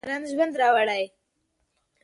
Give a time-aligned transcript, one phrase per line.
[0.03, 1.03] باران ژوند راوړي.